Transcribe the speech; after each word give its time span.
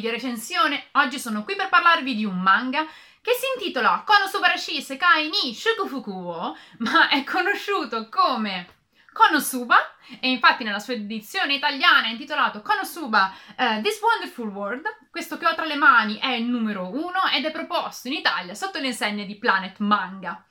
video 0.00 0.12
recensione. 0.12 0.86
Oggi 0.92 1.18
sono 1.18 1.44
qui 1.44 1.54
per 1.54 1.68
parlarvi 1.68 2.14
di 2.14 2.24
un 2.24 2.40
manga 2.40 2.86
che 3.20 3.32
si 3.32 3.44
intitola 3.54 4.02
Konosubarashi 4.06 4.80
Sekai 4.80 5.28
ni 5.28 5.52
Shukufuku 5.52 6.56
ma 6.78 7.10
è 7.10 7.22
conosciuto 7.22 8.08
come 8.08 8.78
Konosuba 9.12 9.76
e 10.18 10.30
infatti 10.30 10.64
nella 10.64 10.78
sua 10.78 10.94
edizione 10.94 11.52
italiana 11.52 12.06
è 12.06 12.12
intitolato 12.12 12.62
Konosuba 12.62 13.30
uh, 13.58 13.82
This 13.82 14.00
Wonderful 14.00 14.48
World. 14.48 14.84
Questo 15.10 15.36
che 15.36 15.46
ho 15.46 15.54
tra 15.54 15.66
le 15.66 15.76
mani 15.76 16.16
è 16.16 16.30
il 16.30 16.44
numero 16.44 16.88
uno 16.88 17.20
ed 17.34 17.44
è 17.44 17.50
proposto 17.50 18.08
in 18.08 18.14
Italia 18.14 18.54
sotto 18.54 18.78
le 18.78 18.86
insegne 18.86 19.26
di 19.26 19.36
Planet 19.36 19.80
Manga. 19.80 20.42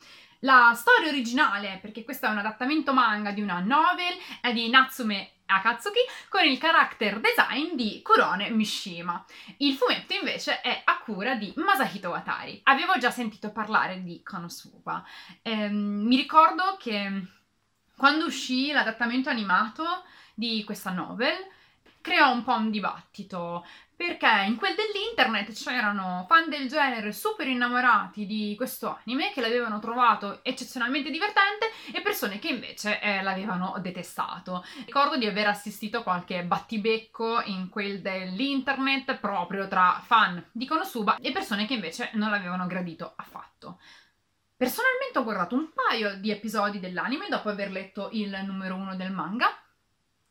La 0.42 0.74
storia 0.76 1.10
originale, 1.10 1.80
perché 1.82 2.04
questo 2.04 2.28
è 2.28 2.30
un 2.30 2.38
adattamento 2.38 2.94
manga 2.94 3.32
di 3.32 3.42
una 3.42 3.60
novel, 3.60 4.16
è 4.42 4.54
di 4.54 4.70
Natsume 4.70 5.39
Akatsuki 5.50 6.00
con 6.30 6.46
il 6.46 6.60
character 6.60 7.20
design 7.20 7.76
di 7.76 8.02
Kurone 8.04 8.50
Mishima. 8.52 9.26
Il 9.58 9.74
fumetto 9.74 10.14
invece 10.14 10.62
è 10.62 10.82
a 10.86 11.00
cura 11.00 11.36
di 11.36 11.52
Masahito 11.56 12.10
Watari. 12.10 12.62
Avevo 12.64 12.98
già 13.00 13.10
sentito 13.10 13.52
parlare 13.52 14.04
di 14.04 14.22
Konosuba. 14.24 15.04
Ehm, 15.42 16.06
mi 16.06 16.16
ricordo 16.16 16.78
che 16.78 17.24
quando 17.98 18.26
uscì 18.26 18.72
l'adattamento 18.72 19.30
animato 19.30 20.04
di 20.36 20.64
questa 20.64 20.92
novel 20.92 21.36
creò 22.00 22.32
un 22.32 22.44
po' 22.44 22.54
un 22.54 22.70
dibattito 22.70 23.66
perché 24.00 24.46
in 24.48 24.56
quel 24.56 24.76
dell'internet 24.76 25.52
c'erano 25.52 26.24
fan 26.26 26.48
del 26.48 26.70
genere 26.70 27.12
super 27.12 27.46
innamorati 27.46 28.26
di 28.26 28.54
questo 28.56 28.98
anime 29.04 29.34
che 29.34 29.42
l'avevano 29.42 29.80
trovato 29.80 30.40
eccezionalmente 30.42 31.10
divertente 31.10 31.70
e 31.94 32.00
persone 32.00 32.40
che 32.40 32.48
invece 32.48 33.02
eh, 33.02 33.22
l'avevano 33.22 33.76
detestato. 33.82 34.64
Ricordo 34.86 35.18
di 35.18 35.26
aver 35.26 35.48
assistito 35.48 35.98
a 35.98 36.04
qualche 36.04 36.44
battibecco 36.44 37.42
in 37.42 37.68
quel 37.68 38.00
dell'internet 38.00 39.16
proprio 39.16 39.68
tra 39.68 40.02
fan 40.02 40.42
di 40.54 40.66
Konosuba 40.66 41.18
e 41.18 41.34
persone 41.34 41.68
che 41.68 41.74
invece 41.74 42.12
non 42.14 42.30
l'avevano 42.30 42.68
gradito 42.68 43.12
affatto. 43.18 43.82
Personalmente 44.56 45.20
ho 45.20 45.24
guardato 45.24 45.56
un 45.56 45.72
paio 45.74 46.16
di 46.16 46.32
episodi 46.32 46.80
dell'anime 46.80 47.28
dopo 47.28 47.50
aver 47.50 47.70
letto 47.70 48.08
il 48.14 48.30
numero 48.46 48.76
uno 48.76 48.96
del 48.96 49.12
manga 49.12 49.54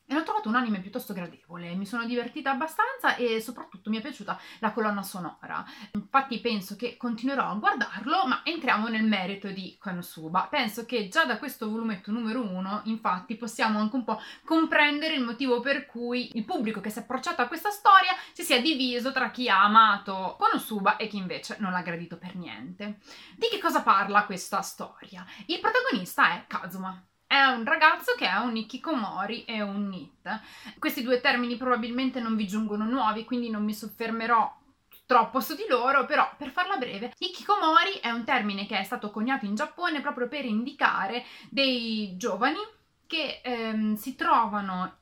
e 0.08 0.14
l'ho 0.14 0.22
trovato 0.22 0.48
un 0.48 0.54
anime 0.54 0.80
piuttosto 0.80 1.12
gradevole, 1.12 1.74
mi 1.74 1.84
sono 1.84 2.06
divertita 2.06 2.50
abbastanza 2.50 3.14
e 3.16 3.42
soprattutto 3.42 3.90
mi 3.90 3.98
è 3.98 4.00
piaciuta 4.00 4.40
la 4.60 4.72
colonna 4.72 5.02
sonora. 5.02 5.62
Infatti 5.92 6.40
penso 6.40 6.76
che 6.76 6.96
continuerò 6.96 7.50
a 7.50 7.54
guardarlo, 7.54 8.26
ma 8.26 8.40
entriamo 8.42 8.88
nel 8.88 9.04
merito 9.04 9.48
di 9.48 9.76
Konosuba. 9.78 10.46
Penso 10.50 10.86
che 10.86 11.08
già 11.08 11.26
da 11.26 11.36
questo 11.38 11.68
volumetto 11.68 12.10
numero 12.10 12.40
uno, 12.40 12.80
infatti, 12.84 13.36
possiamo 13.36 13.78
anche 13.78 13.96
un 13.96 14.04
po' 14.04 14.18
comprendere 14.44 15.14
il 15.14 15.22
motivo 15.22 15.60
per 15.60 15.84
cui 15.84 16.36
il 16.36 16.44
pubblico 16.46 16.80
che 16.80 16.88
si 16.88 17.00
è 17.00 17.02
approcciato 17.02 17.42
a 17.42 17.46
questa 17.46 17.70
storia 17.70 18.12
si 18.32 18.42
sia 18.42 18.62
diviso 18.62 19.12
tra 19.12 19.30
chi 19.30 19.50
ha 19.50 19.62
amato 19.62 20.36
Konosuba 20.38 20.96
e 20.96 21.06
chi 21.06 21.18
invece 21.18 21.56
non 21.58 21.72
l'ha 21.72 21.82
gradito 21.82 22.16
per 22.16 22.34
niente. 22.34 22.98
Di 23.36 23.48
che 23.50 23.58
cosa 23.58 23.82
parla 23.82 24.24
questa 24.24 24.62
storia? 24.62 25.26
Il 25.46 25.60
protagonista 25.60 26.32
è 26.32 26.44
Kazuma, 26.46 26.98
è 27.28 27.44
un 27.44 27.64
ragazzo 27.64 28.14
che 28.16 28.26
è 28.26 28.36
un 28.38 28.56
Ikikomori 28.56 29.44
e 29.44 29.60
un 29.60 29.88
Nit. 29.88 30.40
Questi 30.78 31.02
due 31.02 31.20
termini 31.20 31.56
probabilmente 31.56 32.20
non 32.20 32.34
vi 32.34 32.46
giungono 32.46 32.86
nuovi, 32.86 33.24
quindi 33.24 33.50
non 33.50 33.62
mi 33.64 33.74
soffermerò 33.74 34.56
troppo 35.04 35.40
su 35.40 35.54
di 35.54 35.66
loro, 35.68 36.06
però 36.06 36.28
per 36.36 36.50
farla 36.50 36.76
breve, 36.76 37.12
Ikikomori 37.18 37.98
è 38.00 38.10
un 38.10 38.24
termine 38.24 38.66
che 38.66 38.78
è 38.78 38.82
stato 38.82 39.10
coniato 39.10 39.44
in 39.44 39.54
Giappone 39.54 40.00
proprio 40.00 40.26
per 40.26 40.46
indicare 40.46 41.24
dei 41.50 42.16
giovani 42.16 42.58
che 43.06 43.40
ehm, 43.42 43.94
si 43.94 44.14
trovano 44.16 44.96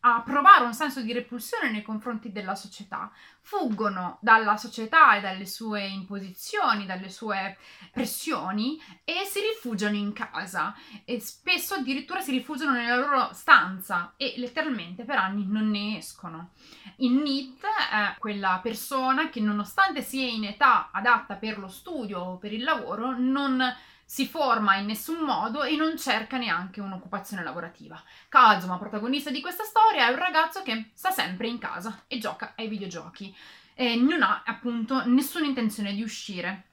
a 0.00 0.22
provare 0.22 0.64
un 0.64 0.74
senso 0.74 1.00
di 1.00 1.12
repulsione 1.12 1.70
nei 1.70 1.82
confronti 1.82 2.30
della 2.30 2.54
società, 2.54 3.10
fuggono 3.40 4.18
dalla 4.20 4.56
società 4.56 5.16
e 5.16 5.20
dalle 5.20 5.46
sue 5.46 5.86
imposizioni, 5.86 6.86
dalle 6.86 7.08
sue 7.08 7.56
pressioni 7.90 8.80
e 9.02 9.24
si 9.24 9.40
rifugiano 9.40 9.96
in 9.96 10.12
casa 10.12 10.74
e 11.04 11.18
spesso 11.20 11.74
addirittura 11.74 12.20
si 12.20 12.30
rifugiano 12.30 12.72
nella 12.72 12.96
loro 12.96 13.32
stanza 13.32 14.14
e 14.16 14.34
letteralmente 14.36 15.04
per 15.04 15.16
anni 15.16 15.46
non 15.46 15.68
ne 15.68 15.98
escono. 15.98 16.50
Il 16.98 17.12
NIT 17.12 17.64
è 17.90 18.18
quella 18.18 18.60
persona 18.62 19.28
che 19.30 19.40
nonostante 19.40 20.02
sia 20.02 20.26
in 20.26 20.44
età 20.44 20.90
adatta 20.92 21.34
per 21.34 21.58
lo 21.58 21.68
studio 21.68 22.20
o 22.20 22.36
per 22.36 22.52
il 22.52 22.62
lavoro 22.62 23.16
non 23.18 23.62
si 24.10 24.26
forma 24.26 24.76
in 24.76 24.86
nessun 24.86 25.18
modo 25.18 25.64
e 25.64 25.76
non 25.76 25.98
cerca 25.98 26.38
neanche 26.38 26.80
un'occupazione 26.80 27.42
lavorativa. 27.42 28.02
Kazuma, 28.30 28.78
protagonista 28.78 29.28
di 29.28 29.42
questa 29.42 29.64
storia, 29.64 30.08
è 30.08 30.10
un 30.10 30.18
ragazzo 30.18 30.62
che 30.62 30.92
sta 30.94 31.10
sempre 31.10 31.46
in 31.46 31.58
casa 31.58 32.04
e 32.06 32.16
gioca 32.16 32.54
ai 32.56 32.68
videogiochi 32.68 33.36
e 33.74 33.96
non 33.96 34.22
ha 34.22 34.44
appunto 34.46 35.04
nessuna 35.04 35.44
intenzione 35.44 35.92
di 35.92 36.02
uscire 36.02 36.67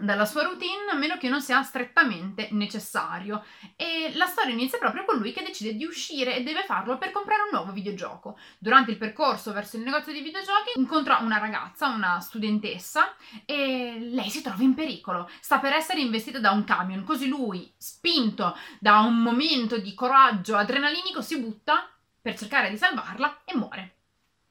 dalla 0.00 0.24
sua 0.24 0.42
routine 0.42 0.90
a 0.90 0.94
meno 0.94 1.16
che 1.16 1.28
non 1.28 1.40
sia 1.40 1.62
strettamente 1.62 2.48
necessario 2.52 3.44
e 3.76 4.12
la 4.14 4.26
storia 4.26 4.52
inizia 4.52 4.78
proprio 4.78 5.04
con 5.04 5.18
lui 5.18 5.32
che 5.32 5.42
decide 5.42 5.76
di 5.76 5.84
uscire 5.84 6.36
e 6.36 6.42
deve 6.42 6.64
farlo 6.64 6.98
per 6.98 7.10
comprare 7.10 7.42
un 7.42 7.50
nuovo 7.52 7.72
videogioco. 7.72 8.38
Durante 8.58 8.90
il 8.90 8.96
percorso 8.96 9.52
verso 9.52 9.76
il 9.76 9.82
negozio 9.82 10.12
di 10.12 10.20
videogiochi 10.20 10.72
incontra 10.76 11.18
una 11.18 11.38
ragazza, 11.38 11.88
una 11.88 12.20
studentessa 12.20 13.14
e 13.44 13.98
lei 14.00 14.30
si 14.30 14.42
trova 14.42 14.62
in 14.62 14.74
pericolo, 14.74 15.28
sta 15.40 15.58
per 15.58 15.72
essere 15.72 16.00
investita 16.00 16.38
da 16.38 16.50
un 16.50 16.64
camion, 16.64 17.04
così 17.04 17.28
lui, 17.28 17.72
spinto 17.76 18.56
da 18.78 19.00
un 19.00 19.18
momento 19.18 19.78
di 19.78 19.94
coraggio 19.94 20.56
adrenalinico, 20.56 21.20
si 21.22 21.38
butta 21.38 21.88
per 22.20 22.36
cercare 22.36 22.70
di 22.70 22.76
salvarla 22.76 23.42
e 23.44 23.56
muore. 23.56 23.94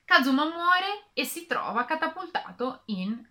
Kazuma 0.06 0.46
muore 0.46 1.10
e 1.14 1.24
si 1.24 1.46
trova 1.46 1.86
catapultato 1.86 2.82
in 2.86 3.24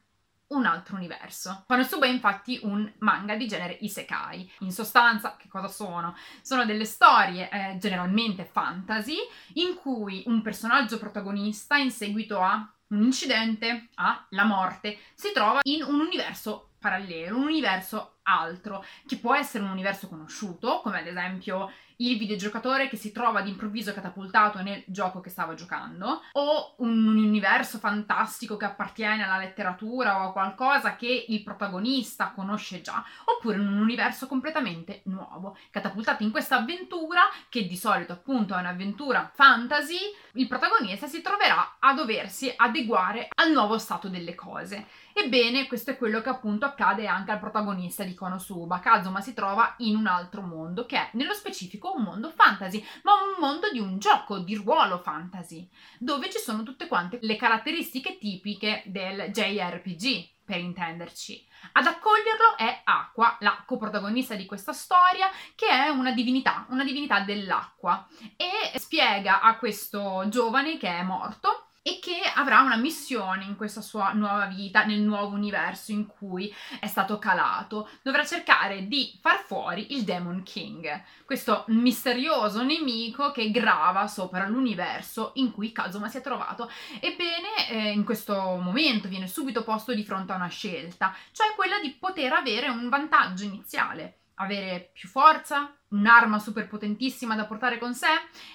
un 0.48 0.64
altro 0.66 0.96
universo. 0.96 1.64
Konosuba 1.66 2.06
è 2.06 2.10
infatti 2.10 2.60
un 2.62 2.90
manga 2.98 3.36
di 3.36 3.46
genere 3.46 3.76
isekai. 3.80 4.50
In 4.60 4.72
sostanza, 4.72 5.36
che 5.36 5.48
cosa 5.48 5.68
sono? 5.68 6.16
Sono 6.42 6.64
delle 6.64 6.84
storie 6.84 7.48
eh, 7.50 7.76
generalmente 7.78 8.44
fantasy 8.44 9.16
in 9.54 9.76
cui 9.76 10.22
un 10.26 10.42
personaggio 10.42 10.98
protagonista 10.98 11.76
in 11.76 11.90
seguito 11.90 12.40
a 12.40 12.70
un 12.88 13.02
incidente, 13.02 13.88
a 13.96 14.26
la 14.30 14.44
morte, 14.44 14.98
si 15.14 15.30
trova 15.32 15.60
in 15.62 15.82
un 15.82 16.00
universo 16.00 16.70
parallelo, 16.78 17.36
un 17.36 17.42
universo 17.42 18.17
altro, 18.28 18.84
che 19.06 19.16
può 19.16 19.34
essere 19.34 19.64
un 19.64 19.70
universo 19.70 20.08
conosciuto, 20.08 20.80
come 20.82 21.00
ad 21.00 21.06
esempio 21.06 21.70
il 22.00 22.16
videogiocatore 22.16 22.88
che 22.88 22.96
si 22.96 23.10
trova 23.10 23.40
d'improvviso 23.40 23.92
catapultato 23.92 24.62
nel 24.62 24.84
gioco 24.86 25.20
che 25.20 25.30
stava 25.30 25.54
giocando, 25.54 26.22
o 26.32 26.74
un 26.78 27.06
universo 27.08 27.78
fantastico 27.78 28.56
che 28.56 28.66
appartiene 28.66 29.24
alla 29.24 29.38
letteratura 29.38 30.20
o 30.20 30.28
a 30.28 30.32
qualcosa 30.32 30.94
che 30.94 31.24
il 31.28 31.42
protagonista 31.42 32.30
conosce 32.30 32.82
già, 32.82 33.04
oppure 33.24 33.58
un 33.58 33.78
universo 33.78 34.26
completamente 34.26 35.02
nuovo. 35.06 35.56
Catapultati 35.70 36.22
in 36.22 36.30
questa 36.30 36.58
avventura, 36.58 37.22
che 37.48 37.66
di 37.66 37.76
solito 37.76 38.12
appunto 38.12 38.54
è 38.54 38.60
un'avventura 38.60 39.32
fantasy, 39.34 39.98
il 40.34 40.46
protagonista 40.46 41.08
si 41.08 41.20
troverà 41.20 41.78
a 41.80 41.94
doversi 41.94 42.52
adeguare 42.54 43.28
al 43.34 43.50
nuovo 43.50 43.76
stato 43.78 44.08
delle 44.08 44.36
cose. 44.36 44.86
Ebbene, 45.12 45.66
questo 45.66 45.90
è 45.90 45.96
quello 45.96 46.20
che 46.20 46.28
appunto 46.28 46.64
accade 46.64 47.08
anche 47.08 47.32
al 47.32 47.40
protagonista 47.40 48.04
di 48.04 48.14
Konosuba. 48.18 48.80
Kazuma 48.80 49.22
si 49.22 49.32
trova 49.32 49.74
in 49.78 49.96
un 49.96 50.06
altro 50.06 50.42
mondo, 50.42 50.84
che 50.84 50.96
è 50.96 51.10
nello 51.12 51.32
specifico 51.32 51.94
un 51.96 52.02
mondo 52.02 52.30
fantasy, 52.30 52.84
ma 53.04 53.12
un 53.14 53.40
mondo 53.40 53.70
di 53.70 53.78
un 53.78 53.98
gioco 53.98 54.38
di 54.40 54.54
ruolo 54.56 54.98
fantasy, 54.98 55.66
dove 55.98 56.28
ci 56.28 56.38
sono 56.38 56.62
tutte 56.62 56.86
quante 56.88 57.18
le 57.22 57.36
caratteristiche 57.36 58.18
tipiche 58.18 58.82
del 58.86 59.30
JRPG, 59.30 60.36
per 60.48 60.58
intenderci. 60.58 61.46
Ad 61.72 61.86
accoglierlo 61.86 62.56
è 62.56 62.80
Aqua, 62.84 63.36
la 63.40 63.62
coprotagonista 63.66 64.34
di 64.34 64.46
questa 64.46 64.72
storia, 64.72 65.28
che 65.54 65.68
è 65.68 65.88
una 65.88 66.12
divinità, 66.12 66.66
una 66.70 66.84
divinità 66.84 67.20
dell'acqua, 67.20 68.06
e 68.34 68.78
spiega 68.78 69.42
a 69.42 69.58
questo 69.58 70.24
giovane 70.28 70.78
che 70.78 70.88
è 70.88 71.02
morto 71.02 71.67
e 71.88 71.98
che 72.00 72.20
avrà 72.34 72.60
una 72.60 72.76
missione 72.76 73.44
in 73.44 73.56
questa 73.56 73.80
sua 73.80 74.12
nuova 74.12 74.44
vita, 74.44 74.84
nel 74.84 75.00
nuovo 75.00 75.34
universo 75.34 75.90
in 75.90 76.06
cui 76.06 76.54
è 76.80 76.86
stato 76.86 77.18
calato. 77.18 77.88
Dovrà 78.02 78.26
cercare 78.26 78.86
di 78.86 79.18
far 79.22 79.38
fuori 79.38 79.94
il 79.94 80.04
Demon 80.04 80.42
King, 80.42 81.02
questo 81.24 81.64
misterioso 81.68 82.62
nemico 82.62 83.30
che 83.30 83.50
grava 83.50 84.06
sopra 84.06 84.46
l'universo 84.46 85.30
in 85.36 85.50
cui 85.50 85.72
Kazuma 85.72 86.08
si 86.08 86.18
è 86.18 86.20
trovato. 86.20 86.70
Ebbene, 87.00 87.70
eh, 87.70 87.92
in 87.92 88.04
questo 88.04 88.34
momento 88.34 89.08
viene 89.08 89.26
subito 89.26 89.64
posto 89.64 89.94
di 89.94 90.04
fronte 90.04 90.32
a 90.32 90.36
una 90.36 90.48
scelta, 90.48 91.16
cioè 91.32 91.54
quella 91.56 91.80
di 91.80 91.92
poter 91.92 92.34
avere 92.34 92.68
un 92.68 92.90
vantaggio 92.90 93.44
iniziale 93.44 94.18
avere 94.40 94.90
più 94.92 95.08
forza, 95.08 95.76
un'arma 95.88 96.38
super 96.38 96.68
potentissima 96.68 97.34
da 97.34 97.44
portare 97.44 97.76
con 97.76 97.92
sé? 97.92 98.06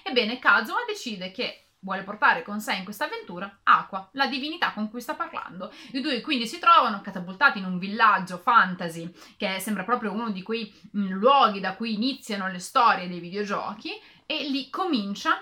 Ebbene, 0.02 0.38
Kazuma 0.38 0.78
decide 0.86 1.30
che 1.30 1.63
vuole 1.84 2.02
portare 2.02 2.42
con 2.42 2.60
sé 2.60 2.74
in 2.74 2.84
questa 2.84 3.04
avventura 3.04 3.60
Aqua, 3.62 4.08
la 4.12 4.26
divinità 4.26 4.72
con 4.72 4.90
cui 4.90 5.00
sta 5.00 5.14
parlando. 5.14 5.70
I 5.92 6.00
due 6.00 6.20
quindi 6.22 6.46
si 6.46 6.58
trovano 6.58 7.00
catapultati 7.02 7.58
in 7.58 7.66
un 7.66 7.78
villaggio 7.78 8.38
fantasy 8.38 9.12
che 9.36 9.60
sembra 9.60 9.84
proprio 9.84 10.12
uno 10.12 10.30
di 10.30 10.42
quei 10.42 10.72
mh, 10.90 11.00
mm, 11.00 11.10
luoghi 11.12 11.60
da 11.60 11.74
cui 11.74 11.94
iniziano 11.94 12.48
le 12.48 12.58
storie 12.58 13.06
dei 13.06 13.20
videogiochi 13.20 13.92
e 14.26 14.48
lì 14.48 14.70
comincia 14.70 15.38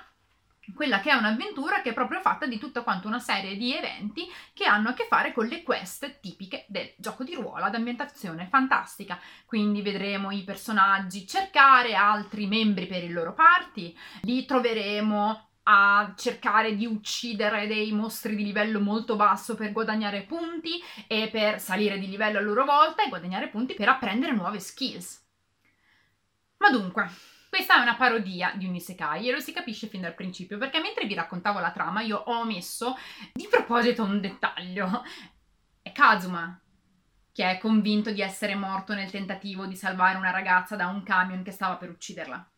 quella 0.75 1.01
che 1.01 1.11
è 1.11 1.15
un'avventura 1.15 1.83
che 1.83 1.91
è 1.91 1.93
proprio 1.93 2.21
fatta 2.21 2.47
di 2.47 2.59
tutta 2.59 2.83
quanta 2.83 3.09
una 3.09 3.19
serie 3.19 3.57
di 3.57 3.75
eventi 3.75 4.27
che 4.53 4.65
hanno 4.65 4.91
a 4.91 4.93
che 4.95 5.07
fare 5.09 5.33
con 5.33 5.47
le 5.47 5.63
quest 5.63 6.21
tipiche 6.21 6.65
del 6.69 6.93
gioco 6.97 7.25
di 7.25 7.35
ruolo 7.35 7.65
ad 7.65 7.75
ambientazione 7.75 8.47
fantastica. 8.47 9.19
Quindi 9.45 9.83
vedremo 9.83 10.31
i 10.31 10.45
personaggi 10.45 11.27
cercare 11.27 11.95
altri 11.95 12.47
membri 12.47 12.87
per 12.87 13.03
il 13.03 13.13
loro 13.13 13.35
party, 13.35 13.95
li 14.23 14.45
troveremo 14.45 15.52
a 15.65 16.15
cercare 16.17 16.75
di 16.75 16.87
uccidere 16.87 17.67
dei 17.67 17.93
mostri 17.93 18.35
di 18.35 18.45
livello 18.45 18.81
molto 18.81 19.17
basso 19.17 19.55
per 19.55 19.73
guadagnare 19.73 20.23
punti 20.23 20.83
e 21.07 21.29
per 21.31 21.61
salire 21.61 21.99
di 21.99 22.09
livello 22.09 22.39
a 22.39 22.43
loro 22.43 22.65
volta 22.65 23.05
e 23.05 23.09
guadagnare 23.09 23.49
punti 23.49 23.75
per 23.75 23.89
apprendere 23.89 24.33
nuove 24.33 24.59
skills. 24.59 25.21
Ma 26.59 26.71
dunque, 26.71 27.09
questa 27.49 27.77
è 27.77 27.83
una 27.83 27.97
parodia 27.97 28.53
di 28.57 28.67
un 28.67 28.75
isekai 28.75 29.29
e 29.29 29.33
lo 29.33 29.41
si 29.41 29.53
capisce 29.53 29.87
fin 29.87 30.01
dal 30.01 30.15
principio 30.15 30.59
perché 30.59 30.81
mentre 30.81 31.07
vi 31.07 31.15
raccontavo 31.15 31.59
la 31.59 31.71
trama 31.71 32.01
io 32.01 32.17
ho 32.19 32.41
omesso 32.41 32.97
di 33.33 33.47
proposito 33.49 34.03
un 34.03 34.21
dettaglio. 34.21 35.05
È 35.83 35.93
Kazuma 35.93 36.57
che 37.33 37.51
è 37.51 37.59
convinto 37.59 38.11
di 38.11 38.21
essere 38.21 38.55
morto 38.55 38.95
nel 38.95 39.11
tentativo 39.11 39.67
di 39.67 39.75
salvare 39.75 40.19
una 40.19 40.31
ragazza 40.31 40.77
da 40.77 40.87
un 40.87 41.03
camion 41.03 41.43
che 41.43 41.51
stava 41.51 41.77
per 41.77 41.89
ucciderla. 41.89 42.51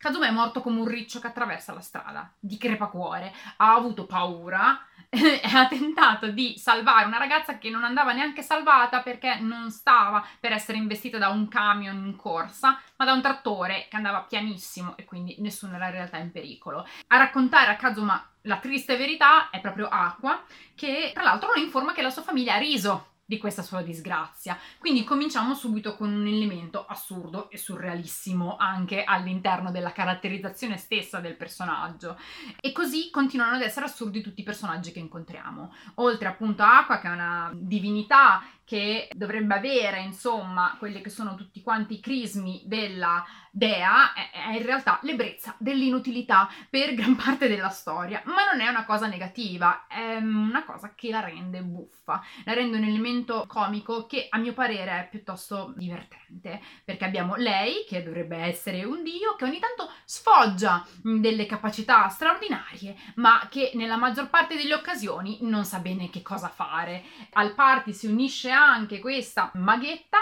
Kazuma 0.00 0.28
è 0.28 0.30
morto 0.30 0.62
come 0.62 0.80
un 0.80 0.88
riccio 0.88 1.20
che 1.20 1.26
attraversa 1.26 1.74
la 1.74 1.82
strada, 1.82 2.32
di 2.38 2.56
crepacuore, 2.56 3.34
ha 3.58 3.74
avuto 3.74 4.06
paura 4.06 4.82
e 5.10 5.42
ha 5.42 5.68
tentato 5.68 6.28
di 6.28 6.56
salvare 6.56 7.04
una 7.04 7.18
ragazza 7.18 7.58
che 7.58 7.68
non 7.68 7.84
andava 7.84 8.14
neanche 8.14 8.40
salvata 8.40 9.02
perché 9.02 9.38
non 9.40 9.70
stava 9.70 10.26
per 10.40 10.52
essere 10.52 10.78
investita 10.78 11.18
da 11.18 11.28
un 11.28 11.48
camion 11.48 12.02
in 12.06 12.16
corsa, 12.16 12.80
ma 12.96 13.04
da 13.04 13.12
un 13.12 13.20
trattore 13.20 13.88
che 13.90 13.96
andava 13.96 14.22
pianissimo 14.22 14.96
e 14.96 15.04
quindi 15.04 15.36
nessuno 15.40 15.74
era 15.74 15.88
in 15.88 15.92
realtà 15.92 16.16
in 16.16 16.32
pericolo. 16.32 16.88
A 17.08 17.18
raccontare 17.18 17.70
a 17.70 17.76
Kazuma 17.76 18.26
la 18.44 18.56
triste 18.56 18.96
verità 18.96 19.50
è 19.50 19.60
proprio 19.60 19.86
Aqua, 19.86 20.42
che 20.74 21.10
tra 21.12 21.24
l'altro 21.24 21.52
lo 21.52 21.60
informa 21.60 21.92
che 21.92 22.00
la 22.00 22.08
sua 22.08 22.22
famiglia 22.22 22.54
ha 22.54 22.58
riso 22.58 23.09
di 23.30 23.38
questa 23.38 23.62
sua 23.62 23.82
disgrazia. 23.82 24.58
Quindi 24.76 25.04
cominciamo 25.04 25.54
subito 25.54 25.94
con 25.94 26.12
un 26.12 26.26
elemento 26.26 26.84
assurdo 26.84 27.48
e 27.48 27.58
surrealissimo 27.58 28.56
anche 28.56 29.04
all'interno 29.04 29.70
della 29.70 29.92
caratterizzazione 29.92 30.76
stessa 30.76 31.20
del 31.20 31.36
personaggio. 31.36 32.18
E 32.60 32.72
così 32.72 33.08
continuano 33.12 33.54
ad 33.54 33.62
essere 33.62 33.86
assurdi 33.86 34.20
tutti 34.20 34.40
i 34.40 34.44
personaggi 34.44 34.90
che 34.90 34.98
incontriamo. 34.98 35.72
Oltre 35.96 36.26
appunto 36.26 36.64
a 36.64 36.78
Aqua, 36.78 36.98
che 36.98 37.06
è 37.06 37.12
una 37.12 37.52
divinità 37.54 38.42
che 38.70 39.08
dovrebbe 39.16 39.56
avere, 39.56 40.00
insomma, 40.00 40.76
quelli 40.78 41.00
che 41.00 41.10
sono 41.10 41.34
tutti 41.34 41.60
quanti 41.60 41.94
i 41.94 42.00
crismi 42.00 42.62
della 42.66 43.26
dea, 43.50 44.12
è, 44.12 44.56
in 44.56 44.64
realtà 44.64 45.00
l'ebbrezza 45.02 45.56
dell'inutilità 45.58 46.48
per 46.68 46.94
gran 46.94 47.16
parte 47.16 47.48
della 47.48 47.70
storia, 47.70 48.22
ma 48.26 48.44
non 48.48 48.60
è 48.60 48.68
una 48.68 48.84
cosa 48.84 49.08
negativa, 49.08 49.86
è 49.88 50.18
una 50.18 50.62
cosa 50.64 50.94
che 50.94 51.10
la 51.10 51.18
rende 51.18 51.62
buffa, 51.62 52.22
la 52.44 52.52
rende 52.52 52.76
un 52.76 52.84
elemento 52.84 53.44
comico 53.48 54.06
che 54.06 54.28
a 54.30 54.38
mio 54.38 54.52
parere 54.52 55.00
è 55.00 55.08
piuttosto 55.10 55.72
divertente, 55.76 56.62
perché 56.84 57.04
abbiamo 57.04 57.34
lei, 57.34 57.84
che 57.88 58.04
dovrebbe 58.04 58.36
essere 58.36 58.84
un 58.84 59.02
dio, 59.02 59.34
che 59.34 59.46
ogni 59.46 59.58
tanto 59.58 59.90
sfoggia 60.04 60.86
delle 61.02 61.46
capacità 61.46 62.08
straordinarie, 62.08 62.94
ma 63.16 63.48
che 63.50 63.72
nella 63.74 63.96
maggior 63.96 64.30
parte 64.30 64.54
delle 64.54 64.74
occasioni 64.74 65.38
non 65.40 65.64
sa 65.64 65.80
bene 65.80 66.08
che 66.08 66.22
cosa 66.22 66.48
fare. 66.48 67.02
Al 67.32 67.54
party 67.54 67.92
si 67.92 68.06
unisce 68.06 68.58
anche 68.64 68.98
questa 68.98 69.50
maghetta, 69.54 70.18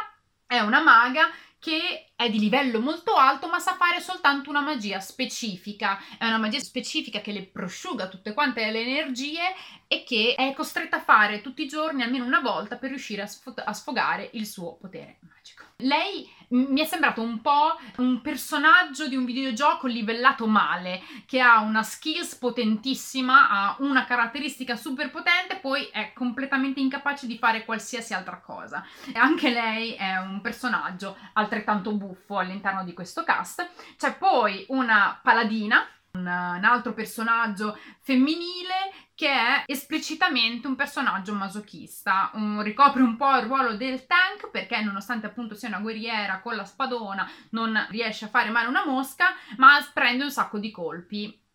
è 0.47 0.61
una 0.61 0.83
maga 0.83 1.31
che 1.59 2.13
è 2.15 2.31
di 2.31 2.39
livello 2.39 2.81
molto 2.81 3.17
alto 3.17 3.49
ma 3.49 3.59
sa 3.59 3.75
fare 3.75 4.01
soltanto 4.01 4.49
una 4.49 4.61
magia 4.61 5.01
specifica, 5.01 5.99
è 6.17 6.27
una 6.27 6.39
magia 6.39 6.61
specifica 6.61 7.21
che 7.21 7.33
le 7.33 7.45
prosciuga 7.45 8.09
tutte 8.09 8.33
quante 8.33 8.71
le 8.71 8.81
energie 8.81 9.43
e 9.89 10.05
che 10.05 10.35
è 10.37 10.53
costretta 10.55 10.97
a 10.97 11.03
fare 11.03 11.41
tutti 11.41 11.63
i 11.63 11.69
giorni 11.69 12.03
almeno 12.03 12.25
una 12.25 12.41
volta 12.41 12.77
per 12.77 12.91
riuscire 12.91 13.23
a, 13.23 13.27
sfo- 13.27 13.55
a 13.57 13.73
sfogare 13.73 14.31
il 14.35 14.47
suo 14.47 14.77
potere 14.77 15.19
magico. 15.21 15.58
Lei 15.83 16.29
mi 16.49 16.81
è 16.81 16.85
sembrato 16.85 17.23
un 17.23 17.41
po' 17.41 17.79
un 17.99 18.21
personaggio 18.21 19.07
di 19.07 19.15
un 19.15 19.25
videogioco 19.25 19.87
livellato 19.87 20.49
male, 20.49 21.01
che 21.25 21.41
ha 21.41 21.61
una 21.61 21.85
skills 21.85 22.35
potentissima, 22.35 23.49
ha 23.49 23.77
una 23.79 24.05
caratteristica 24.05 24.75
super 24.75 25.09
potente, 25.13 25.55
poi 25.59 25.85
è 25.93 26.13
completamente 26.15 26.81
incapace 26.81 27.29
di 27.29 27.39
fare 27.39 27.65
qualsiasi 27.65 28.13
altra 28.13 28.41
cosa. 28.41 28.85
E 29.07 29.17
anche 29.21 29.51
lei 29.51 29.93
è 29.93 30.17
un 30.17 30.41
personaggio 30.41 31.17
altrettanto 31.35 31.93
buffo 31.93 32.39
all'interno 32.39 32.83
di 32.83 32.93
questo 32.93 33.23
cast. 33.23 33.71
C'è 33.97 34.17
poi 34.17 34.65
una 34.71 35.17
paladina 35.23 35.87
un, 36.13 36.21
un 36.21 36.65
altro 36.65 36.93
personaggio 36.95 37.77
femminile 38.01 38.93
che 39.15 39.29
è 39.29 39.65
esplicitamente 39.67 40.67
un 40.67 40.77
personaggio 40.77 41.35
masochista, 41.35 42.31
un, 42.35 42.63
ricopre 42.63 43.03
un 43.03 43.17
po' 43.17 43.37
il 43.37 43.47
ruolo 43.47 43.77
del 43.77 44.07
tank 44.07 44.51
perché 44.51 44.81
nonostante 44.81 45.27
appunto 45.27 45.55
sia 45.55 45.69
una 45.69 45.81
guerriera 45.81 46.41
con 46.41 46.55
la 46.55 46.65
spadona 46.65 47.29
non 47.51 47.87
riesce 47.91 48.27
a 48.27 48.29
fare 48.29 48.51
male 48.51 48.69
una 48.69 48.87
mosca, 48.87 49.35
ma 49.57 49.77
prende 49.93 50.25
un 50.25 50.31
sacco 50.31 50.59
di 50.59 50.71
colpi 50.71 51.47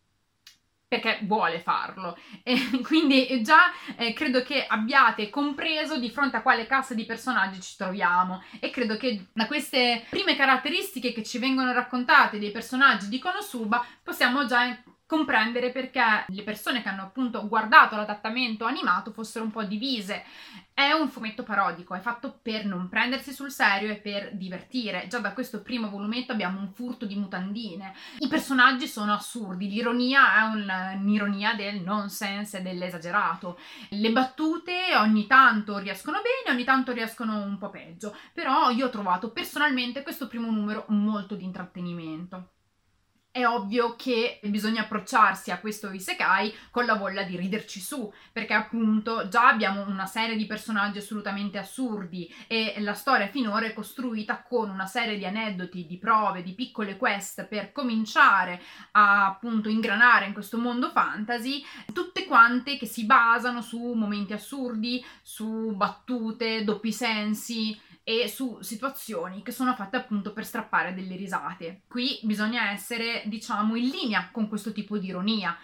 perché 0.98 1.20
vuole 1.22 1.60
farlo. 1.60 2.16
E 2.46 2.80
quindi 2.82 3.42
già 3.42 3.72
eh, 3.96 4.12
credo 4.12 4.42
che 4.42 4.66
abbiate 4.66 5.30
compreso 5.30 5.98
di 5.98 6.10
fronte 6.10 6.36
a 6.36 6.42
quale 6.42 6.66
cassa 6.66 6.92
di 6.92 7.06
personaggi 7.06 7.60
ci 7.60 7.76
troviamo 7.76 8.42
e 8.60 8.70
credo 8.70 8.96
che 8.96 9.26
da 9.32 9.46
queste 9.46 10.04
prime 10.10 10.36
caratteristiche 10.36 11.12
che 11.12 11.22
ci 11.22 11.38
vengono 11.38 11.72
raccontate 11.72 12.38
dei 12.38 12.50
personaggi 12.50 13.08
di 13.08 13.18
Konosuba 13.18 13.84
possiamo 14.02 14.44
già 14.46 14.76
comprendere 15.06 15.70
perché 15.70 16.24
le 16.28 16.42
persone 16.42 16.82
che 16.82 16.88
hanno 16.88 17.02
appunto 17.02 17.46
guardato 17.46 17.96
l'adattamento 17.96 18.64
animato 18.64 19.12
fossero 19.12 19.44
un 19.44 19.50
po' 19.50 19.64
divise. 19.64 20.24
È 20.72 20.90
un 20.90 21.08
fumetto 21.08 21.44
parodico, 21.44 21.94
è 21.94 22.00
fatto 22.00 22.40
per 22.42 22.64
non 22.64 22.88
prendersi 22.88 23.32
sul 23.32 23.52
serio 23.52 23.92
e 23.92 23.96
per 23.96 24.34
divertire. 24.34 25.06
Già 25.08 25.20
da 25.20 25.32
questo 25.32 25.62
primo 25.62 25.88
volumetto 25.88 26.32
abbiamo 26.32 26.58
un 26.58 26.72
furto 26.72 27.06
di 27.06 27.14
mutandine. 27.14 27.94
I 28.18 28.26
personaggi 28.26 28.88
sono 28.88 29.12
assurdi, 29.12 29.68
l'ironia 29.68 30.34
è 30.34 30.40
un, 30.52 30.98
un'ironia 31.00 31.54
del 31.54 31.80
nonsense 31.80 32.58
e 32.58 32.62
dell'esagerato. 32.62 33.58
Le 33.90 34.10
battute 34.10 34.96
ogni 34.96 35.26
tanto 35.26 35.78
riescono 35.78 36.18
bene, 36.22 36.52
ogni 36.52 36.64
tanto 36.64 36.90
riescono 36.90 37.40
un 37.42 37.56
po' 37.58 37.70
peggio, 37.70 38.16
però 38.32 38.70
io 38.70 38.86
ho 38.86 38.90
trovato 38.90 39.30
personalmente 39.30 40.02
questo 40.02 40.26
primo 40.26 40.50
numero 40.50 40.86
molto 40.88 41.36
di 41.36 41.44
intrattenimento 41.44 42.48
è 43.34 43.44
ovvio 43.48 43.96
che 43.96 44.38
bisogna 44.44 44.82
approcciarsi 44.82 45.50
a 45.50 45.58
questo 45.58 45.90
isekai 45.90 46.54
con 46.70 46.84
la 46.84 46.94
voglia 46.94 47.24
di 47.24 47.36
riderci 47.36 47.80
su, 47.80 48.08
perché 48.30 48.54
appunto 48.54 49.26
già 49.26 49.48
abbiamo 49.48 49.84
una 49.88 50.06
serie 50.06 50.36
di 50.36 50.46
personaggi 50.46 50.98
assolutamente 50.98 51.58
assurdi 51.58 52.32
e 52.46 52.76
la 52.78 52.94
storia 52.94 53.26
finora 53.26 53.66
è 53.66 53.72
costruita 53.72 54.40
con 54.40 54.70
una 54.70 54.86
serie 54.86 55.18
di 55.18 55.26
aneddoti, 55.26 55.84
di 55.84 55.98
prove, 55.98 56.44
di 56.44 56.52
piccole 56.52 56.96
quest 56.96 57.44
per 57.46 57.72
cominciare 57.72 58.62
a 58.92 59.26
appunto 59.26 59.68
ingranare 59.68 60.26
in 60.26 60.32
questo 60.32 60.56
mondo 60.56 60.90
fantasy, 60.90 61.64
tutte 61.92 62.26
quante 62.26 62.78
che 62.78 62.86
si 62.86 63.04
basano 63.04 63.62
su 63.62 63.80
momenti 63.94 64.32
assurdi, 64.32 65.04
su 65.22 65.72
battute, 65.74 66.62
doppi 66.62 66.92
sensi, 66.92 67.76
e 68.04 68.28
su 68.28 68.60
situazioni 68.60 69.42
che 69.42 69.50
sono 69.50 69.74
fatte 69.74 69.96
appunto 69.96 70.32
per 70.34 70.44
strappare 70.44 70.94
delle 70.94 71.16
risate. 71.16 71.80
Qui 71.88 72.20
bisogna 72.22 72.70
essere, 72.70 73.22
diciamo, 73.24 73.74
in 73.74 73.88
linea 73.88 74.28
con 74.30 74.46
questo 74.46 74.72
tipo 74.72 74.98
di 74.98 75.08
ironia. 75.08 75.56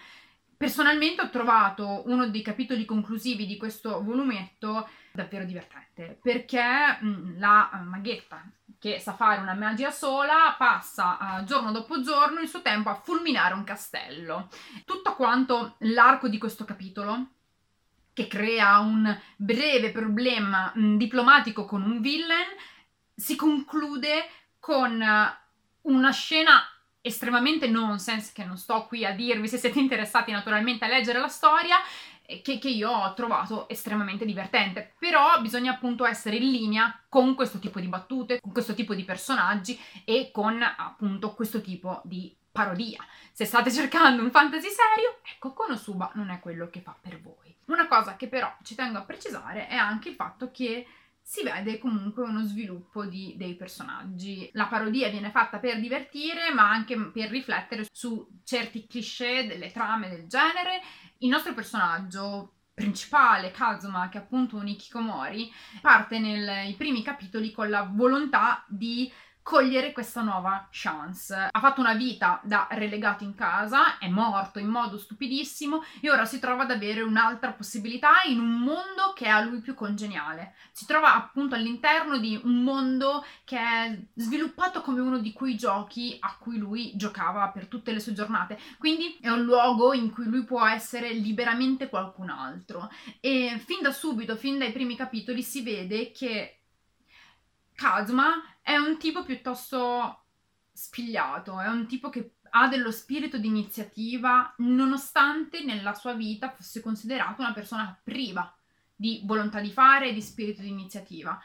Personalmente 0.57 1.21
ho 1.21 1.29
trovato 1.29 2.03
uno 2.07 2.27
dei 2.29 2.41
capitoli 2.41 2.83
conclusivi 2.85 3.45
di 3.45 3.57
questo 3.57 4.03
volumetto 4.03 4.87
davvero 5.11 5.45
divertente 5.45 6.19
perché 6.21 6.63
mm, 7.03 7.39
la 7.39 7.81
maghetta 7.83 8.43
che 8.79 8.99
sa 8.99 9.13
fare 9.13 9.41
una 9.41 9.53
magia 9.53 9.91
sola 9.91 10.55
passa 10.57 11.17
uh, 11.19 11.43
giorno 11.43 11.71
dopo 11.71 12.01
giorno 12.01 12.39
il 12.39 12.47
suo 12.47 12.61
tempo 12.61 12.89
a 12.89 12.95
fulminare 12.95 13.53
un 13.53 13.63
castello. 13.63 14.49
Tutto 14.85 15.15
quanto 15.15 15.75
l'arco 15.79 16.27
di 16.27 16.39
questo 16.39 16.65
capitolo 16.65 17.33
che 18.13 18.27
crea 18.27 18.79
un 18.79 19.17
breve 19.35 19.91
problema 19.91 20.71
mh, 20.73 20.85
mm, 20.85 20.97
diplomatico 20.97 21.65
con 21.65 21.81
un 21.81 22.01
villain, 22.01 22.47
si 23.15 23.35
conclude 23.35 24.29
con 24.59 24.99
uh, 24.99 25.91
una 25.91 26.11
scena 26.11 26.61
estremamente 27.01 27.67
nonsense, 27.67 28.31
che 28.33 28.45
non 28.45 28.57
sto 28.57 28.85
qui 28.85 29.05
a 29.05 29.13
dirvi 29.13 29.47
se 29.47 29.57
siete 29.57 29.79
interessati 29.79 30.31
naturalmente 30.31 30.85
a 30.85 30.87
leggere 30.87 31.19
la 31.19 31.27
storia, 31.27 31.77
che, 32.41 32.59
che, 32.59 32.69
io 32.69 32.89
ho 32.89 33.13
trovato 33.13 33.67
estremamente 33.67 34.25
divertente. 34.25 34.93
Però 34.99 35.41
bisogna 35.41 35.73
appunto 35.73 36.05
essere 36.05 36.37
in 36.37 36.49
linea 36.49 37.01
con 37.09 37.35
questo 37.35 37.59
tipo 37.59 37.79
di 37.79 37.87
battute, 37.87 38.39
con 38.39 38.51
questo 38.51 38.73
tipo 38.73 38.93
di 38.93 39.03
personaggi 39.03 39.79
e 40.05 40.29
con 40.31 40.61
appunto 40.61 41.33
questo 41.33 41.61
tipo 41.61 42.01
di 42.05 42.33
parodia. 42.51 43.03
Se 43.31 43.45
state 43.45 43.71
cercando 43.71 44.21
un 44.23 44.31
fantasy 44.31 44.69
serio, 44.69 45.19
ecco 45.23 45.53
Konosuba 45.53 46.11
non 46.15 46.29
è 46.29 46.39
quello 46.39 46.69
che 46.69 46.81
fa 46.81 46.95
per 46.99 47.21
voi. 47.21 47.55
Una 47.65 47.87
cosa 47.87 48.15
che 48.15 48.27
però 48.27 48.53
ci 48.63 48.75
tengo 48.75 48.97
a 48.97 49.03
precisare 49.03 49.67
è 49.67 49.75
anche 49.75 50.09
il 50.09 50.15
fatto 50.15 50.51
che 50.51 50.85
si 51.23 51.43
vede 51.43 51.77
comunque 51.77 52.23
uno 52.23 52.43
sviluppo 52.43 53.05
di, 53.05 53.35
dei 53.37 53.55
personaggi. 53.55 54.49
La 54.53 54.65
parodia 54.65 55.09
viene 55.09 55.31
fatta 55.31 55.59
per 55.59 55.79
divertire, 55.79 56.51
ma 56.51 56.69
anche 56.69 56.97
per 56.97 57.29
riflettere 57.29 57.85
su 57.89 58.27
certi 58.43 58.85
cliché 58.87 59.47
delle 59.47 59.71
trame 59.71 60.09
del 60.09 60.27
genere. 60.27 60.81
Il 61.19 61.29
nostro 61.29 61.53
personaggio 61.53 62.55
principale, 62.73 63.51
Kazuma, 63.51 64.09
che 64.09 64.17
è 64.17 64.21
appunto 64.21 64.57
un 64.57 64.67
Ikikomori, 64.67 65.51
parte 65.81 66.19
nei 66.19 66.73
primi 66.73 67.03
capitoli 67.03 67.51
con 67.51 67.69
la 67.69 67.83
volontà 67.89 68.65
di 68.67 69.11
cogliere 69.51 69.91
questa 69.91 70.21
nuova 70.21 70.69
chance. 70.71 71.49
Ha 71.51 71.59
fatto 71.59 71.81
una 71.81 71.93
vita 71.93 72.39
da 72.41 72.69
relegato 72.71 73.25
in 73.25 73.35
casa, 73.35 73.97
è 73.97 74.07
morto 74.07 74.59
in 74.59 74.69
modo 74.69 74.97
stupidissimo 74.97 75.83
e 75.99 76.09
ora 76.09 76.23
si 76.23 76.39
trova 76.39 76.63
ad 76.63 76.71
avere 76.71 77.01
un'altra 77.01 77.51
possibilità 77.51 78.21
in 78.27 78.39
un 78.39 78.59
mondo 78.59 79.11
che 79.13 79.25
è 79.25 79.27
a 79.27 79.41
lui 79.41 79.59
più 79.59 79.73
congeniale. 79.73 80.53
Si 80.71 80.85
trova 80.85 81.15
appunto 81.15 81.55
all'interno 81.55 82.17
di 82.17 82.39
un 82.41 82.63
mondo 82.63 83.25
che 83.43 83.57
è 83.57 84.01
sviluppato 84.15 84.79
come 84.79 85.01
uno 85.01 85.17
di 85.17 85.33
quei 85.33 85.57
giochi 85.57 86.15
a 86.21 86.37
cui 86.39 86.57
lui 86.57 86.93
giocava 86.95 87.49
per 87.49 87.65
tutte 87.65 87.91
le 87.91 87.99
sue 87.99 88.13
giornate. 88.13 88.57
Quindi 88.77 89.17
è 89.19 89.27
un 89.31 89.43
luogo 89.43 89.91
in 89.91 90.11
cui 90.11 90.27
lui 90.27 90.45
può 90.45 90.65
essere 90.65 91.11
liberamente 91.11 91.89
qualcun 91.89 92.29
altro. 92.29 92.89
E 93.19 93.61
fin 93.65 93.81
da 93.81 93.91
subito, 93.91 94.37
fin 94.37 94.59
dai 94.59 94.71
primi 94.71 94.95
capitoli, 94.95 95.43
si 95.43 95.61
vede 95.61 96.13
che 96.13 96.55
Kazuma 97.81 98.50
è 98.61 98.75
un 98.77 98.97
tipo 98.97 99.23
piuttosto 99.23 100.23
spigliato, 100.71 101.59
è 101.59 101.67
un 101.67 101.87
tipo 101.87 102.09
che 102.09 102.35
ha 102.51 102.67
dello 102.67 102.91
spirito 102.91 103.37
di 103.37 103.47
iniziativa 103.47 104.53
nonostante 104.57 105.63
nella 105.63 105.93
sua 105.93 106.13
vita 106.13 106.51
fosse 106.51 106.81
considerato 106.81 107.41
una 107.41 107.53
persona 107.53 107.97
priva 108.03 108.53
di 108.95 109.21
volontà 109.25 109.59
di 109.59 109.71
fare 109.71 110.09
e 110.09 110.13
di 110.13 110.21
spirito 110.21 110.61
di 110.61 110.69
iniziativa. 110.69 111.41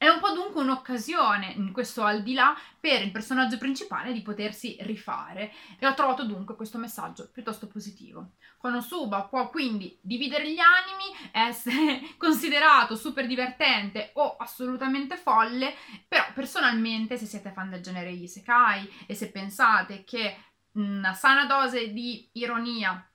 È 0.00 0.08
un 0.08 0.18
po' 0.18 0.30
dunque 0.30 0.62
un'occasione, 0.62 1.52
in 1.56 1.72
questo 1.72 2.02
al 2.02 2.22
di 2.22 2.32
là, 2.32 2.58
per 2.80 3.02
il 3.02 3.10
personaggio 3.10 3.58
principale 3.58 4.14
di 4.14 4.22
potersi 4.22 4.78
rifare 4.80 5.52
e 5.78 5.86
ho 5.86 5.92
trovato 5.92 6.24
dunque 6.24 6.56
questo 6.56 6.78
messaggio 6.78 7.28
piuttosto 7.30 7.66
positivo. 7.66 8.30
Konosuba 8.56 9.24
può 9.24 9.50
quindi 9.50 9.98
dividere 10.00 10.50
gli 10.50 10.58
animi, 10.58 11.04
essere 11.32 12.00
considerato 12.16 12.96
super 12.96 13.26
divertente 13.26 14.12
o 14.14 14.36
assolutamente 14.38 15.18
folle, 15.18 15.74
però 16.08 16.24
personalmente 16.32 17.18
se 17.18 17.26
siete 17.26 17.50
fan 17.50 17.68
del 17.68 17.82
genere 17.82 18.10
Isekai 18.10 19.04
e 19.06 19.14
se 19.14 19.30
pensate 19.30 20.02
che 20.04 20.34
una 20.72 21.12
sana 21.12 21.44
dose 21.44 21.92
di 21.92 22.26
ironia 22.32 23.06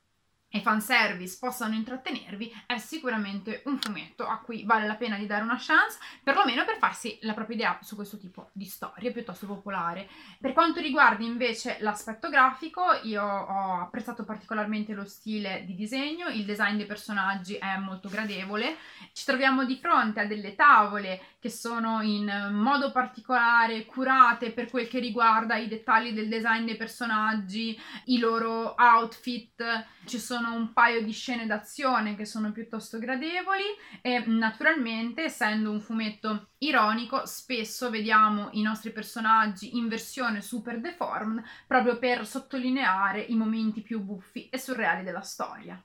e 0.55 0.61
fanservice 0.61 1.35
possano 1.37 1.73
intrattenervi, 1.73 2.63
è 2.65 2.77
sicuramente 2.77 3.61
un 3.65 3.77
fumetto 3.77 4.25
a 4.25 4.37
cui 4.37 4.63
vale 4.63 4.87
la 4.87 4.95
pena 4.95 5.17
di 5.17 5.25
dare 5.25 5.43
una 5.43 5.57
chance, 5.59 5.99
perlomeno 6.23 6.63
per 6.63 6.77
farsi 6.77 7.17
la 7.23 7.33
propria 7.33 7.57
idea 7.57 7.79
su 7.81 7.95
questo 7.95 8.17
tipo 8.17 8.51
di 8.53 8.63
storia 8.63 9.11
piuttosto 9.11 9.47
popolare. 9.47 10.07
Per 10.39 10.53
quanto 10.53 10.79
riguarda 10.79 11.25
invece 11.25 11.75
l'aspetto 11.81 12.29
grafico, 12.29 12.83
io 13.03 13.21
ho 13.21 13.81
apprezzato 13.81 14.23
particolarmente 14.23 14.93
lo 14.93 15.03
stile 15.03 15.63
di 15.65 15.75
disegno, 15.75 16.29
il 16.29 16.45
design 16.45 16.77
dei 16.77 16.85
personaggi 16.85 17.55
è 17.55 17.75
molto 17.75 18.07
gradevole, 18.07 18.77
ci 19.11 19.25
troviamo 19.25 19.65
di 19.65 19.75
fronte 19.75 20.21
a 20.21 20.25
delle 20.25 20.55
tavole 20.55 21.19
che 21.41 21.49
sono 21.49 22.01
in 22.01 22.49
modo 22.53 22.91
particolare 22.91 23.85
curate 23.85 24.51
per 24.51 24.69
quel 24.69 24.87
che 24.87 24.99
riguarda 24.99 25.57
i 25.57 25.67
dettagli 25.67 26.13
del 26.13 26.29
design 26.29 26.63
dei 26.63 26.77
personaggi, 26.77 27.77
i 28.05 28.19
loro 28.19 28.73
outfit, 28.77 29.85
ci 30.05 30.17
sono 30.17 30.44
un 30.51 30.73
paio 30.73 31.03
di 31.03 31.11
scene 31.11 31.45
d'azione 31.45 32.15
che 32.15 32.25
sono 32.25 32.51
piuttosto 32.51 32.99
gradevoli 32.99 33.63
e 34.01 34.23
naturalmente 34.25 35.23
essendo 35.23 35.71
un 35.71 35.79
fumetto 35.79 36.49
ironico 36.59 37.25
spesso 37.25 37.89
vediamo 37.89 38.49
i 38.53 38.61
nostri 38.61 38.91
personaggi 38.91 39.77
in 39.77 39.87
versione 39.87 40.41
super 40.41 40.79
deformed 40.79 41.43
proprio 41.67 41.97
per 41.97 42.25
sottolineare 42.25 43.21
i 43.21 43.35
momenti 43.35 43.81
più 43.81 43.99
buffi 44.01 44.49
e 44.49 44.57
surreali 44.57 45.03
della 45.03 45.21
storia. 45.21 45.81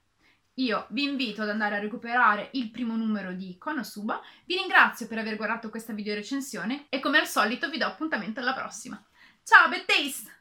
Io 0.55 0.87
vi 0.91 1.05
invito 1.05 1.43
ad 1.43 1.49
andare 1.49 1.77
a 1.77 1.81
recuperare 1.81 2.51
il 2.53 2.71
primo 2.71 2.97
numero 2.97 3.33
di 3.33 3.57
Konosuba, 3.57 4.21
vi 4.45 4.57
ringrazio 4.57 5.07
per 5.07 5.19
aver 5.19 5.37
guardato 5.37 5.71
questa 5.71 5.93
video 5.93 6.15
recensione 6.15 6.87
e 6.89 7.01
come 7.01 7.19
al 7.19 7.27
solito 7.27 7.71
vi 7.71 7.79
do 7.79 7.87
appuntamento 7.87 8.41
alla 8.41 8.55
prossima. 8.55 9.03
Ciao, 9.43 9.69
bad 9.69 9.85
taste! 9.87 10.40